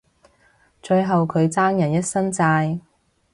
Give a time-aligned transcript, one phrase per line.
[0.81, 2.79] 最後佢爭人一身債